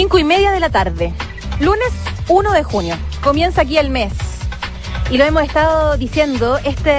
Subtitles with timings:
[0.00, 1.12] Cinco y media de la tarde.
[1.60, 1.92] Lunes
[2.26, 2.96] 1 de junio.
[3.22, 4.14] Comienza aquí el mes.
[5.10, 6.96] Y lo hemos estado diciendo, este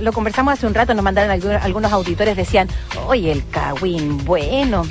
[0.00, 2.68] lo conversamos hace un rato, nos mandaron algunos, algunos auditores, decían,
[3.06, 4.82] oye, el Kawin, bueno.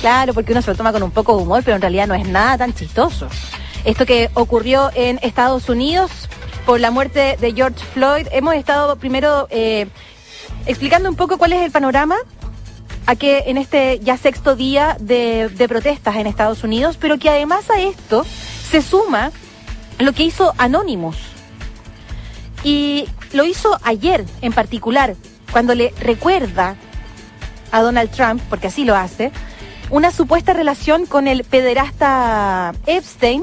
[0.00, 2.14] Claro, porque uno se lo toma con un poco de humor, pero en realidad no
[2.14, 3.28] es nada tan chistoso.
[3.84, 6.10] Esto que ocurrió en Estados Unidos
[6.66, 9.86] por la muerte de George Floyd, hemos estado primero eh,
[10.66, 12.16] explicando un poco cuál es el panorama
[13.10, 17.68] a que en este ya sexto día de, protestas en Estados Unidos, pero que además
[17.68, 18.24] a esto
[18.70, 19.32] se suma
[19.98, 21.16] lo que hizo Anonymous.
[22.62, 25.16] Y lo hizo ayer en particular,
[25.50, 26.76] cuando le recuerda
[27.72, 29.32] a Donald Trump, porque así lo hace,
[29.90, 33.42] una supuesta relación con el pederasta Epstein,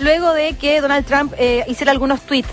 [0.00, 2.52] luego de que Donald Trump eh, hiciera algunos tweets,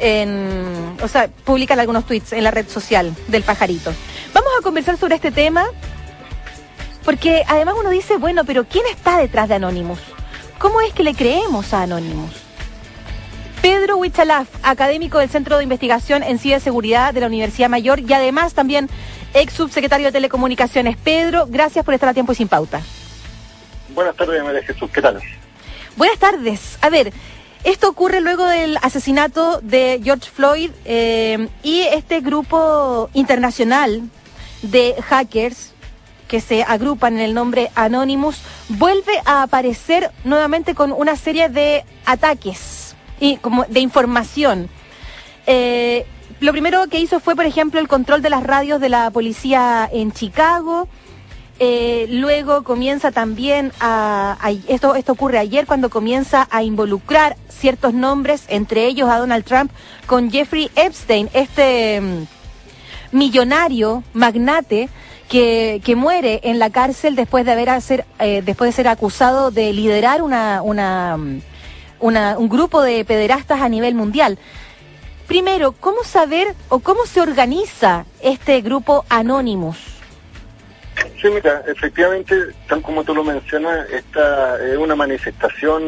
[0.00, 3.92] en, o sea, publican algunos tweets en la red social del pajarito.
[4.36, 5.64] Vamos a conversar sobre este tema,
[7.06, 9.98] porque además uno dice, bueno, pero ¿quién está detrás de Anonymous?
[10.58, 12.34] ¿Cómo es que le creemos a Anonymous?
[13.62, 18.52] Pedro Huichalaf, académico del Centro de Investigación en Ciberseguridad de la Universidad Mayor y además
[18.52, 18.90] también
[19.32, 20.98] ex subsecretario de Telecomunicaciones.
[20.98, 22.82] Pedro, gracias por estar a tiempo y sin pauta.
[23.94, 25.18] Buenas tardes, María Jesús, ¿qué tal?
[25.96, 26.76] Buenas tardes.
[26.82, 27.10] A ver,
[27.64, 34.10] esto ocurre luego del asesinato de George Floyd eh, y este grupo internacional
[34.66, 35.72] de hackers
[36.28, 41.84] que se agrupan en el nombre Anonymous vuelve a aparecer nuevamente con una serie de
[42.04, 44.68] ataques y como de información.
[45.46, 46.04] Eh,
[46.40, 49.88] lo primero que hizo fue, por ejemplo, el control de las radios de la policía
[49.90, 50.88] en Chicago.
[51.58, 54.36] Eh, luego comienza también a,
[54.68, 59.72] esto esto ocurre ayer cuando comienza a involucrar ciertos nombres, entre ellos a Donald Trump,
[60.06, 62.35] con Jeffrey Epstein, este mm,
[63.12, 64.88] millonario, magnate,
[65.28, 69.50] que, que muere en la cárcel después de haber hacer, eh, después de ser acusado
[69.50, 71.18] de liderar una, una,
[71.98, 74.38] una- un grupo de pederastas a nivel mundial.
[75.26, 79.78] Primero, ¿cómo saber o cómo se organiza este grupo Anonymous?
[81.20, 82.34] Sí, mira, efectivamente,
[82.68, 85.82] tal como tú lo mencionas, esta es una manifestación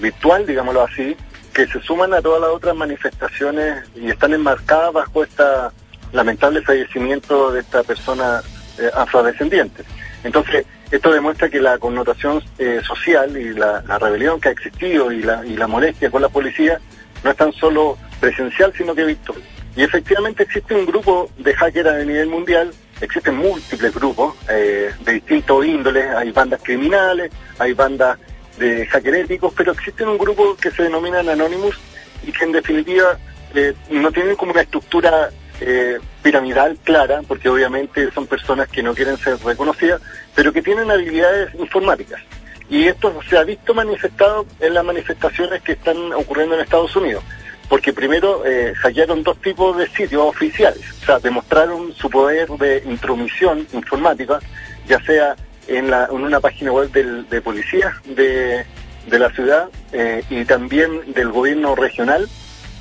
[0.00, 1.16] virtual, digámoslo así,
[1.54, 5.72] que se suman a todas las otras manifestaciones y están enmarcadas bajo esta
[6.14, 8.40] lamentable fallecimiento de esta persona
[8.78, 9.84] eh, afrodescendiente.
[10.22, 15.22] Entonces, esto demuestra que la connotación eh, social y la, rebelión que ha existido y
[15.22, 16.80] la, y la molestia con la policía
[17.22, 19.42] no es tan solo presencial, sino que virtual.
[19.76, 22.70] Y efectivamente existe un grupo de hackers a nivel mundial,
[23.00, 28.18] existen múltiples grupos eh, de distintos índoles, hay bandas criminales, hay bandas
[28.58, 31.76] de hacker éticos, pero existe un grupo que se denominan Anonymous
[32.22, 33.18] y que en definitiva
[33.54, 35.30] eh, no tienen como una estructura
[35.66, 40.00] eh, piramidal clara, porque obviamente son personas que no quieren ser reconocidas,
[40.34, 42.20] pero que tienen habilidades informáticas.
[42.68, 47.22] Y esto se ha visto manifestado en las manifestaciones que están ocurriendo en Estados Unidos.
[47.68, 48.74] Porque primero eh,
[49.22, 54.38] dos tipos de sitios oficiales, o sea, demostraron su poder de intromisión informática,
[54.86, 55.34] ya sea
[55.66, 58.64] en, la, en una página web del- de policía de,
[59.06, 62.28] de la ciudad eh, y también del gobierno regional,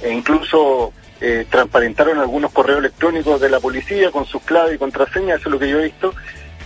[0.02, 0.92] e incluso
[1.26, 5.54] eh, transparentaron algunos correos electrónicos de la policía con sus claves y contraseñas, eso es
[5.54, 6.14] lo que yo he visto,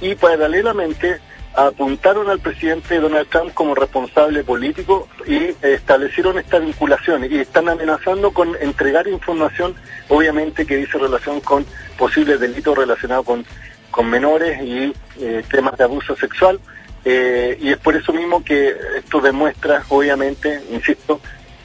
[0.01, 1.19] y paralelamente
[1.53, 8.31] apuntaron al presidente Donald Trump como responsable político y establecieron esta vinculación y están amenazando
[8.31, 9.75] con entregar información,
[10.09, 11.63] obviamente que dice relación con
[11.95, 13.45] posibles delitos relacionados con,
[13.91, 16.59] con menores y eh, temas de abuso sexual.
[17.05, 21.21] Eh, y es por eso mismo que esto demuestra, obviamente, insisto,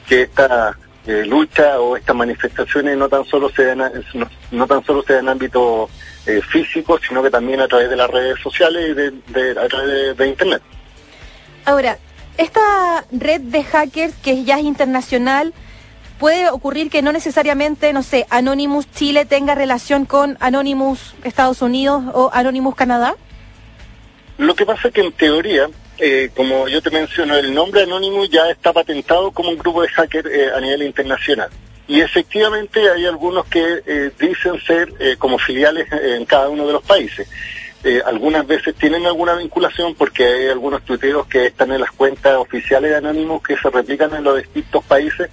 [0.07, 0.77] que esta
[1.07, 3.79] eh, lucha o estas manifestaciones no tan solo se dan,
[4.13, 5.89] no, no tan solo se dan en ámbito
[6.25, 9.67] eh, físico, sino que también a través de las redes sociales y de, de- a
[9.67, 10.61] través de, de Internet.
[11.65, 11.97] Ahora,
[12.37, 15.53] esta red de hackers que ya es internacional,
[16.19, 22.03] puede ocurrir que no necesariamente, no sé, Anonymous Chile tenga relación con Anonymous Estados Unidos
[22.13, 23.15] o Anonymous Canadá.
[24.37, 25.67] Lo que pasa es que en teoría,
[25.97, 29.89] eh, como yo te menciono, el nombre Anonymous ya está patentado como un grupo de
[29.89, 31.49] hackers eh, a nivel internacional.
[31.87, 36.73] Y efectivamente hay algunos que eh, dicen ser eh, como filiales en cada uno de
[36.73, 37.27] los países.
[38.05, 42.91] Algunas veces tienen alguna vinculación porque hay algunos tuiteos que están en las cuentas oficiales
[42.91, 45.29] de Anonymous que se replican en los distintos países,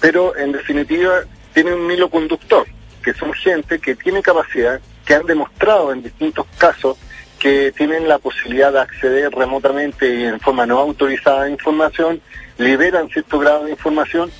[0.00, 1.22] pero en definitiva
[1.54, 2.66] tienen un hilo conductor,
[3.02, 6.98] que son gente que tiene capacidad, que han demostrado en distintos casos
[7.44, 12.22] que tienen la posibilidad de acceder remotamente y en forma no autorizada a información,
[12.56, 14.30] liberan cierto grado de información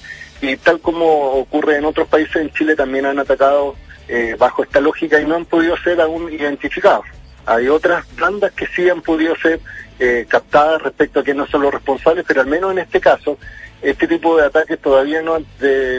[0.40, 3.76] y tal como ocurre en otros países, en Chile también han atacado
[4.08, 7.04] eh, bajo esta lógica y no han podido ser aún identificados.
[7.44, 9.60] Hay otras bandas que sí han podido ser
[9.98, 13.36] eh, captadas respecto a quiénes son los responsables, pero al menos en este caso,
[13.82, 15.44] este tipo de ataques todavía no han,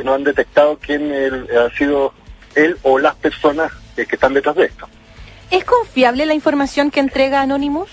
[0.04, 1.14] no han detectado quién
[1.56, 2.16] ha sido
[2.56, 4.90] él o las personas que están detrás de esto.
[5.52, 7.90] ¿Es confiable la información que entrega Anonymous?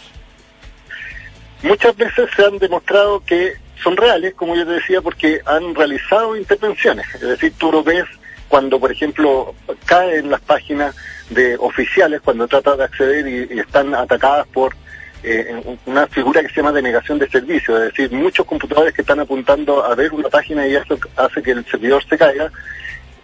[1.62, 3.52] Muchas veces se han demostrado que
[3.82, 7.06] son reales, como yo te decía, porque han realizado intervenciones.
[7.14, 8.04] Es decir, tú lo ves
[8.48, 9.54] cuando, por ejemplo,
[9.86, 10.94] caen las páginas
[11.30, 14.74] de oficiales, cuando tratan de acceder y, están atacadas por
[15.22, 19.20] eh, una figura que se llama denegación de servicio, es decir, muchos computadores que están
[19.20, 22.50] apuntando a ver una página y eso hace que el servidor se caiga,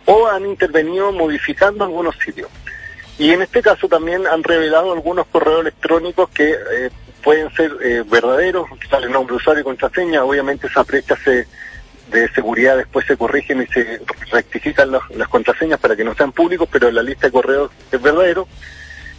[0.04, 2.48] o han intervenido modificando algunos sitios.
[3.18, 6.90] Y en este caso también han revelado algunos correos electrónicos que eh,
[7.22, 13.06] pueden ser eh, verdaderos, sale nombre usuario y contraseña, obviamente esa brecha de seguridad después
[13.06, 14.00] se corrigen y se
[14.30, 18.46] rectifican las contraseñas para que no sean públicos, pero la lista de correos es verdadero.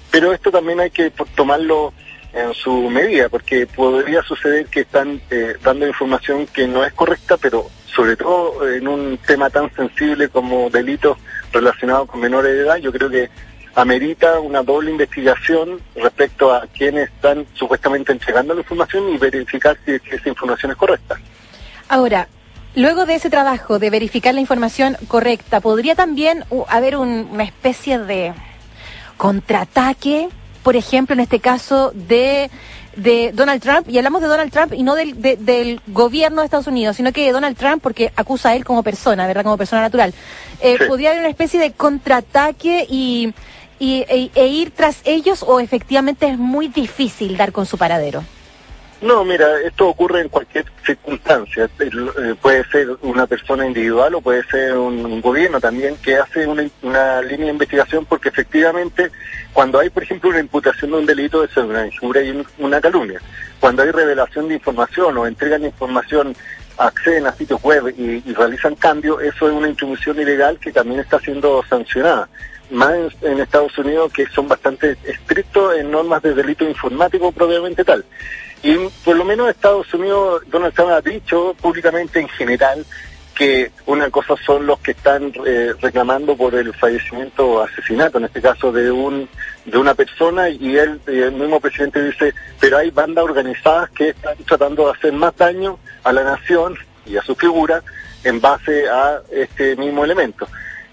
[0.09, 1.93] Pero esto también hay que tomarlo
[2.33, 7.37] en su medida, porque podría suceder que están eh, dando información que no es correcta,
[7.37, 11.17] pero sobre todo en un tema tan sensible como delitos
[11.51, 13.29] relacionados con menores de edad, yo creo que
[13.75, 19.93] amerita una doble investigación respecto a quienes están supuestamente entregando la información y verificar si,
[19.93, 21.19] esa información es correcta.
[21.87, 22.27] Ahora,
[22.75, 28.33] luego de ese trabajo de verificar la información correcta, ¿podría también haber una especie de
[29.17, 30.29] contraataque,
[30.63, 32.49] por ejemplo, en este caso de
[32.95, 36.67] de Donald Trump, y hablamos de Donald Trump y no del, del gobierno de Estados
[36.67, 39.43] Unidos, sino que de Donald Trump porque acusa a él como persona, ¿verdad?
[39.43, 40.13] Como persona natural.
[40.59, 43.33] Eh, ¿Podría haber una especie de contraataque y
[43.79, 48.23] y, e, e, ir tras ellos o efectivamente es muy difícil dar con su paradero?
[49.01, 51.69] No, mira, esto ocurre en cualquier circunstancia.
[51.79, 57.21] Eh, puede ser una persona individual o puede ser un, gobierno también que hace una,
[57.21, 59.09] línea de investigación porque efectivamente
[59.53, 63.21] cuando hay, por ejemplo, una imputación de un delito, una injura y una calumnia.
[63.61, 66.35] Cuando hay revelación de información o entregan información,
[66.77, 70.99] acceden a sitios web y, y realizan cambios, eso es una intromisión ilegal que también
[70.99, 72.27] está siendo sancionada
[72.71, 78.05] más en, Estados Unidos que son bastante estrictos en normas de delito informático propiamente tal.
[78.61, 78.75] Y
[79.05, 82.85] por lo menos Estados Unidos, Donald Trump ha dicho públicamente en general
[83.33, 88.25] que una cosa son los que están eh, reclamando por el fallecimiento o asesinato, en
[88.25, 89.29] este caso de un
[89.63, 94.35] de una persona, y él, el mismo presidente dice, pero hay bandas organizadas que están
[94.45, 96.75] tratando de hacer más daño a la nación
[97.05, 97.81] y a su figura
[98.25, 100.47] en base a este mismo elemento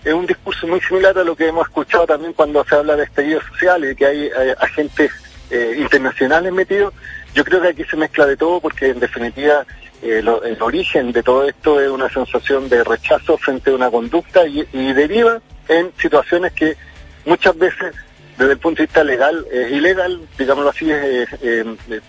[0.06, 3.03] es un discurso muy similar a lo que hemos escuchado también cuando se habla de
[3.03, 4.31] estallido social y que hay,
[4.61, 5.11] agentes
[5.50, 6.94] eh, internacionales metidos.
[7.35, 9.67] Yo creo que aquí se mezcla de todo porque en definitiva
[10.03, 14.47] eh, el origen de todo esto es una sensación de rechazo frente a una conducta
[14.47, 14.62] y,
[14.93, 16.76] deriva en situaciones que
[17.25, 17.93] muchas veces
[18.38, 20.88] desde el punto de vista legal es ilegal, digámoslo así,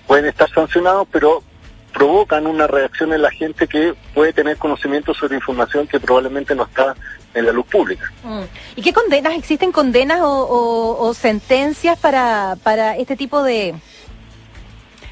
[0.05, 1.41] pueden estar sancionados, pero
[1.93, 6.65] provocan una reacción en la gente que puede tener conocimiento sobre información que probablemente no
[6.65, 6.95] está
[7.37, 8.11] en la luz pública.
[8.23, 8.43] Mm.
[8.75, 9.33] ¿Y qué condenas?
[9.35, 13.75] ¿Existen condenas o, sentencias para, para este tipo de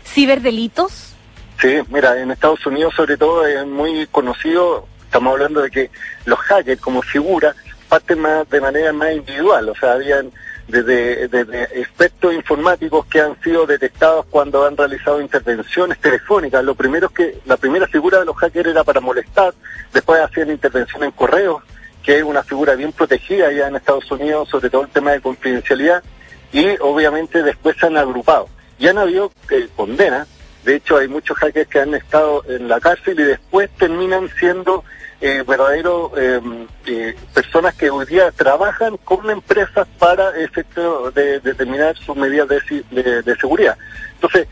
[0.05, 1.13] ciberdelitos?
[1.61, 5.89] Sí, mira, en Estados Unidos sobre todo es muy conocido, estamos hablando de que
[6.25, 7.55] los hackers como figura
[7.87, 10.31] parten más de manera más individual, o sea, habían
[10.67, 16.63] desde, desde expertos informáticos que han sido detectados cuando han realizado intervenciones telefónicas.
[16.63, 19.53] Lo primero es que la primera figura de los hackers era para molestar,
[19.93, 21.63] después hacían intervención en correos,
[22.05, 25.21] que es una figura bien protegida ya en Estados Unidos, sobre todo el tema de
[25.21, 26.03] confidencialidad,
[26.51, 28.47] y obviamente después se han agrupado.
[28.77, 30.27] Ya han habido eh, condenas,
[30.63, 34.83] de hecho hay muchos hackers que han estado en la cárcel y después terminan siendo
[35.21, 41.95] eh, verdaderos em, eh, personas que hoy día trabajan con empresas para efecto de, determinar
[41.97, 43.77] sus medidas de, seguridad.
[44.15, 44.47] Entonces,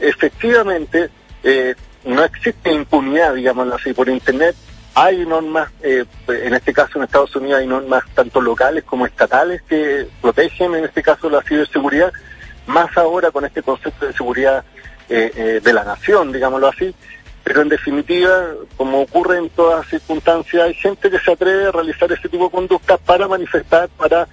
[0.00, 1.10] efectivamente,
[1.42, 1.74] eh,
[2.04, 4.56] no existe impunidad, digámoslo así, por Internet.
[5.00, 9.62] Hay normas, eh, en este caso en Estados Unidos hay normas tanto locales como estatales
[9.62, 12.12] que protegen, en este caso, la ciberseguridad,
[12.66, 14.64] más ahora con este concepto de seguridad
[15.08, 16.94] de la nación, digámoslo así,
[17.42, 18.44] pero en definitiva,
[18.76, 22.50] como ocurre en todas circunstancias, hay gente que se atreve a realizar ese tipo de
[22.50, 24.28] conductas para manifestar, para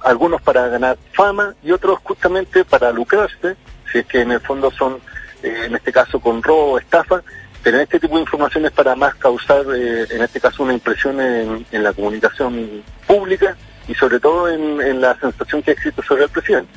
[0.00, 3.56] algunos para ganar fama y otros justamente para lucrarse,
[3.90, 5.00] si es que en el fondo son,
[5.42, 7.22] eh, en este caso con robo o estafa,
[7.62, 11.66] pero este tipo de información para más causar, eh, en este caso, una impresión en,
[11.72, 16.70] la comunicación pública y sobre todo en, la sensación que existe sobre el presidente.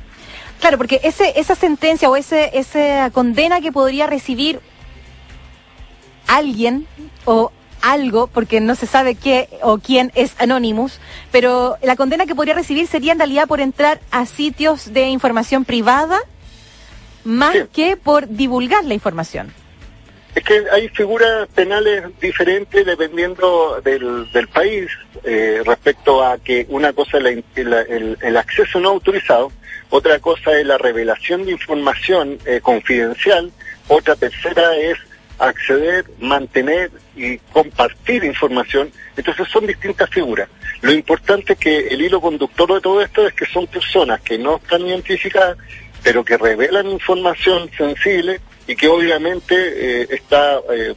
[0.59, 4.59] Claro, porque ese, esa sentencia o ese, esa condena que podría recibir
[6.27, 6.88] alguien
[7.25, 11.00] o algo, porque no se sabe qué o quién es Anonymous,
[11.31, 15.65] pero la condena que podría recibir sería en realidad por entrar a sitios de información
[15.65, 16.19] privada
[17.23, 19.53] más que por divulgar la información.
[20.33, 24.89] Es que hay figuras penales diferentes dependiendo del, país
[25.23, 29.51] eh, respecto a que una cosa es el, acceso no autorizado,
[29.89, 33.51] otra cosa es la revelación de información eh, confidencial,
[33.89, 34.97] otra tercera es
[35.38, 38.89] acceder, mantener y compartir información.
[39.17, 40.47] Entonces son distintas figuras.
[40.81, 44.38] Lo importante es que el hilo conductor de todo esto es que son personas que
[44.38, 45.57] no están identificadas,
[46.03, 48.39] pero que revelan información sensible
[48.71, 50.95] y que obviamente eh, está, eh,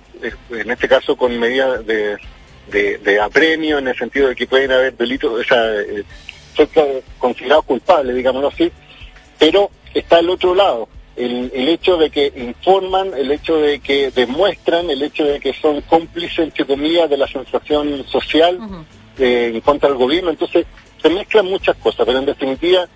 [0.50, 2.16] en este caso, con medidas de,
[2.68, 6.04] de, apremio, en el sentido de que pueden haber delitos, o sea, eh,
[6.54, 6.68] son
[7.18, 8.70] considerados culpables, digámoslo así,
[9.40, 14.12] pero está el otro lado, el, el, hecho de que informan, el hecho de que
[14.12, 18.56] demuestran, el hecho de que son cómplices, entre comillas, de la sensación social
[19.18, 20.30] en contra del gobierno.
[20.30, 20.66] Entonces,
[21.02, 22.86] se mezclan muchas cosas, pero en definitiva,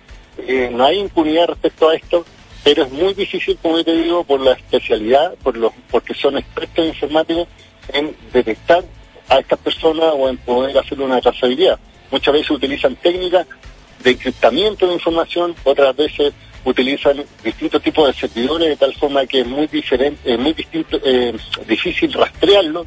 [0.71, 2.25] no hay impunidad respecto a esto
[2.63, 6.85] pero es muy difícil, como te digo, por la especialidad, por los, porque son expertos
[6.85, 7.47] informáticos
[7.93, 8.83] en detectar
[9.29, 11.79] a estas personas o en poder hacer una trazabilidad.
[12.11, 13.47] Muchas veces utilizan técnicas
[14.03, 16.33] de encriptamiento de información, otras veces
[16.65, 20.99] utilizan distintos tipos de servidores de tal forma que es muy diferente, es muy distinto,
[21.03, 21.33] eh,
[21.67, 22.85] difícil rastrearlo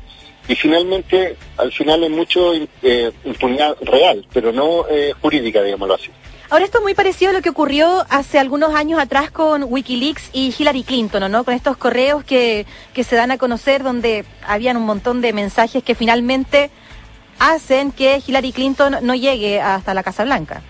[0.48, 2.52] y finalmente, al final es mucho
[2.82, 6.10] eh, impunidad real, pero no eh, jurídica, digámoslo así.
[6.52, 10.28] Ahora esto es muy parecido a lo que ocurrió hace algunos años atrás con Wikileaks
[10.34, 11.44] y Hillary Clinton, ¿no?
[11.44, 15.82] Con estos correos que, que se dan a conocer donde habían un montón de mensajes
[15.82, 16.68] que finalmente
[17.38, 20.60] hacen que Hillary Clinton no llegue hasta la Casa Blanca.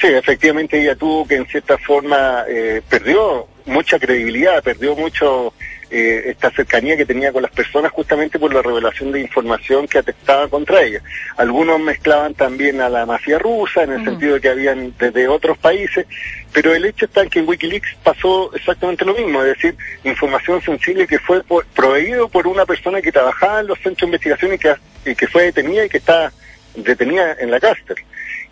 [0.00, 5.54] Sí, efectivamente ella tuvo que en cierta forma eh, perdió mucha credibilidad, perdió mucho
[5.90, 9.98] eh, esta cercanía que tenía con las personas justamente por la revelación de información que
[9.98, 11.00] atestaba contra ella.
[11.36, 15.56] Algunos mezclaban también a la mafia rusa en el sentido de que habían desde otros
[15.58, 16.06] países,
[16.52, 20.60] pero el hecho está en que en Wikileaks pasó exactamente lo mismo, es decir, información
[20.62, 21.42] sensible que fue
[21.74, 24.74] proveído por una persona que trabajaba en los centros de investigación y que,
[25.04, 26.32] y que fue detenida y que está
[26.74, 27.96] detenida en la cárcel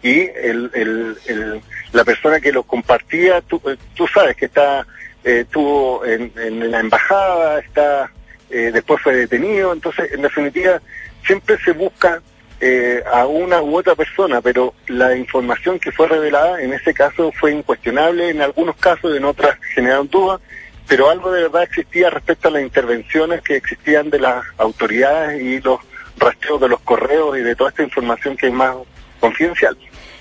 [0.05, 1.61] y el, el,
[1.93, 4.87] la persona que lo compartía, tú, eh, tú sabes que está
[5.25, 6.33] eh, estuvo en,
[6.71, 8.11] la embajada, está
[8.51, 10.81] eh, después fue detenido, entonces en definitiva
[11.27, 12.21] siempre se busca
[12.61, 17.33] eh, a una u otra persona, pero la información que fue revelada en ese caso
[17.33, 20.41] fue incuestionable, en algunos casos, en otras generaron dudas,
[20.87, 25.61] pero algo de verdad existía respecto a las intervenciones que existían de las autoridades y
[25.61, 25.81] los
[26.19, 28.77] rastreos de los correos y de toda esta información que es más
[29.21, 29.77] confidencial.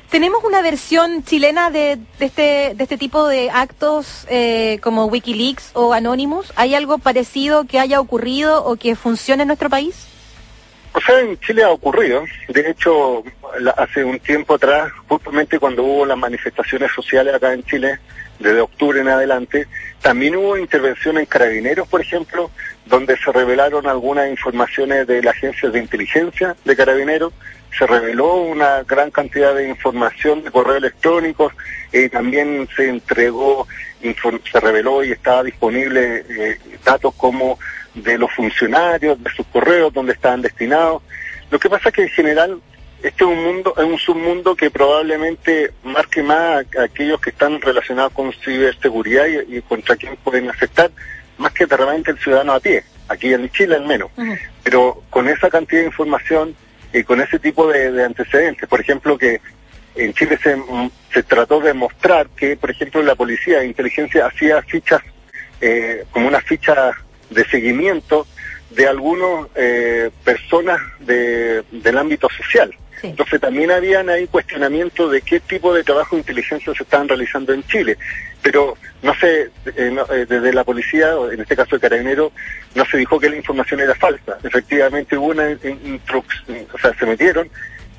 [0.10, 5.94] ¿Tenemos una versión chilena de, este, de este tipo de actos eh, como Wikileaks o
[5.94, 6.54] Anonymous?
[6.56, 10.08] ¿Hay algo parecido que haya ocurrido o que funcione en nuestro país?
[10.94, 12.24] O sea, en Chile ha ocurrido.
[12.50, 13.24] De hecho,
[13.76, 18.00] hace un tiempo atrás, justamente cuando hubo las manifestaciones sociales acá en Chile,
[18.40, 19.68] desde octubre en adelante,
[20.02, 22.52] también hubo intervención en carabineros, por ejemplo,
[22.94, 27.34] donde se revelaron algunas informaciones de la agencia de inteligencia de carabineros,
[27.76, 31.52] se reveló una gran cantidad de información de correo electrónico,
[31.92, 33.68] y también se entregó,
[34.00, 37.58] se reveló y estaba disponible eh, datos como
[37.96, 41.02] de los funcionarios, de sus correos, donde estaban destinados.
[41.50, 42.62] Lo que pasa es que en general
[43.02, 47.60] este es un mundo, es un submundo que probablemente marque más a, aquellos que están
[47.60, 50.92] relacionados con ciberseguridad y, contra quién pueden afectar,
[51.38, 54.12] más que de repente el ciudadano a pie, aquí en Chile al menos.
[54.64, 56.56] Pero con esa cantidad de información
[56.94, 59.42] y con ese tipo de, antecedentes, por ejemplo, que
[59.96, 60.56] en Chile se,
[61.14, 65.02] se, trató de mostrar que, por ejemplo, la policía de inteligencia hacía fichas,
[65.62, 66.92] eh, como una ficha
[67.30, 68.28] de seguimiento
[68.72, 72.74] de algunas eh, personas de, del ámbito social.
[73.04, 77.54] Entonces también habían ahí cuestionamientos de qué tipo de trabajo de inteligencia se estaban realizando
[77.54, 77.98] en Chile.
[78.42, 82.32] Pero no sé, eh, eh, desde la policía, o en este caso el carabinero,
[82.76, 84.38] no se dijo que la información era falsa.
[84.42, 87.50] Efectivamente hubo una instrucción, o sea, se metieron,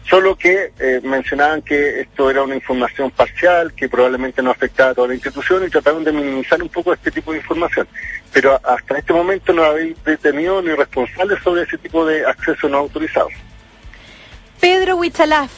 [0.08, 4.94] solo que eh, mencionaban que esto era una información parcial, que probablemente no afectaba a
[4.94, 7.86] toda la institución y trataron de minimizar un poco este tipo de información.
[8.32, 12.78] Pero hasta este momento no habéis detenido ni responsables sobre ese tipo de acceso no
[12.78, 13.28] autorizado.
[14.60, 15.50] Pedro Huichalaf,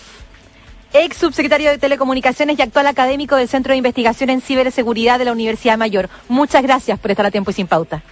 [0.92, 5.32] ex subsecretario de Telecomunicaciones y actual académico del Centro de Investigación en Ciberseguridad de la
[5.32, 6.08] Universidad Mayor.
[6.28, 8.02] Muchas gracias por estar a tiempo y sin pauta.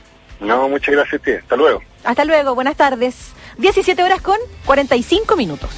[0.40, 1.30] No, muchas gracias a ti.
[1.32, 1.82] Hasta luego.
[2.04, 2.54] Hasta luego.
[2.54, 3.32] Buenas tardes.
[3.58, 4.36] 17 horas con
[4.66, 5.70] 45 minutos.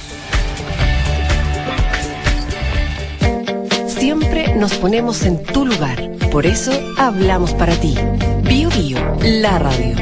[3.87, 5.97] Siempre nos ponemos en tu lugar.
[6.31, 7.95] Por eso hablamos para ti.
[8.43, 9.95] Bio Bio, la radio.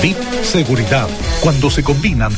[0.00, 1.08] Fit Seguridad.
[1.42, 2.32] Cuando se combinan